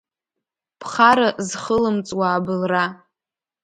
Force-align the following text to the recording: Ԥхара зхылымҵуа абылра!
Ԥхара 0.79 1.27
зхылымҵуа 1.47 2.27
абылра! 2.37 2.85